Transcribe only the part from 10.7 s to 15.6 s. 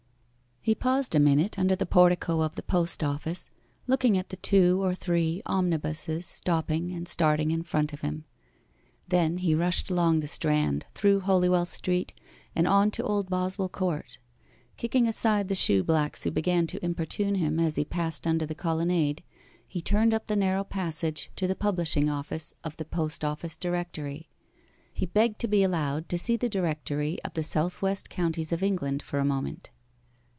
through Holywell Street, and on to Old Boswell Court. Kicking aside the